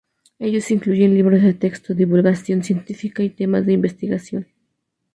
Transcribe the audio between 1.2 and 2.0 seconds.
de texto,